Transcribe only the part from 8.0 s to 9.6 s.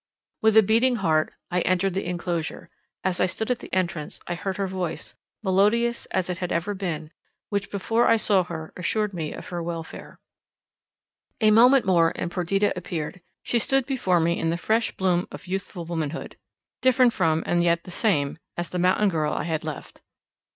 I saw her assured me of